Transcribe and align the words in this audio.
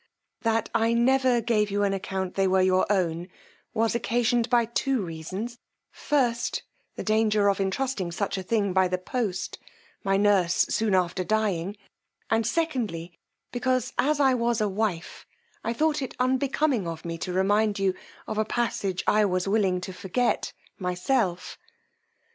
That 0.41 0.67
I 0.73 0.93
never 0.93 1.41
gave 1.41 1.69
you 1.69 1.83
an 1.83 1.93
account 1.93 2.33
they 2.33 2.47
were 2.47 2.59
your 2.63 2.91
own, 2.91 3.27
was 3.71 3.93
occasioned 3.93 4.49
by 4.49 4.65
two 4.65 5.03
reasons, 5.05 5.59
first, 5.91 6.63
the 6.95 7.03
danger 7.03 7.49
of 7.49 7.61
entrusting 7.61 8.11
such 8.11 8.35
a 8.35 8.41
thing 8.41 8.73
by 8.73 8.87
the 8.87 8.97
post, 8.97 9.59
my 10.03 10.17
nurse 10.17 10.55
soon 10.67 10.95
after 10.95 11.23
dying; 11.23 11.77
and 12.31 12.47
secondly, 12.47 13.19
because, 13.51 13.93
as 13.99 14.19
I 14.19 14.33
was 14.33 14.59
a 14.59 14.67
wife, 14.67 15.27
I 15.63 15.71
thought 15.71 16.01
it 16.01 16.15
unbecoming 16.19 16.87
of 16.87 17.05
me 17.05 17.19
to 17.19 17.31
remind 17.31 17.77
you 17.77 17.93
of 18.25 18.39
a 18.39 18.43
passage 18.43 19.03
I 19.05 19.25
was 19.25 19.47
willing 19.47 19.81
to 19.81 19.93
forget 19.93 20.51
myself. 20.79 21.59